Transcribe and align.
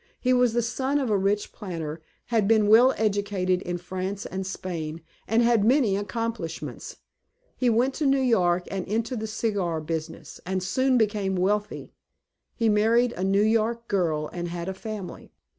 He 0.19 0.33
was 0.33 0.53
the 0.53 0.63
son 0.63 0.97
of 0.97 1.11
a 1.11 1.15
rich 1.15 1.51
planter, 1.53 2.01
had 2.33 2.47
been 2.47 2.67
well 2.67 2.91
educated 2.97 3.61
in 3.61 3.77
France 3.77 4.25
and 4.25 4.47
Spain, 4.47 5.01
and 5.27 5.43
had 5.43 5.63
many 5.63 5.95
accomplishments. 5.95 6.97
He 7.55 7.69
went 7.69 7.93
to 7.93 8.07
New 8.07 8.19
York, 8.19 8.67
and 8.71 8.87
into 8.87 9.15
the 9.15 9.27
cigar 9.27 9.79
business, 9.79 10.39
and 10.43 10.63
soon 10.63 10.97
became 10.97 11.35
wealthy. 11.35 11.93
He 12.55 12.67
married 12.67 13.11
a 13.11 13.23
New 13.23 13.43
York 13.43 13.87
girl 13.87 14.27
and 14.33 14.47
had 14.47 14.67
a 14.67 14.73
family. 14.73 15.29